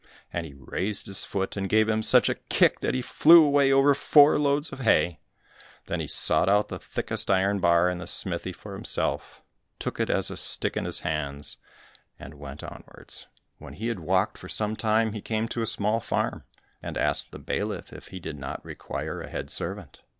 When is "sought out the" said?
6.07-6.79